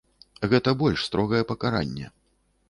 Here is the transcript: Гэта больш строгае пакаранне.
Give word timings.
Гэта 0.53 0.73
больш 0.79 1.03
строгае 1.09 1.43
пакаранне. 1.53 2.11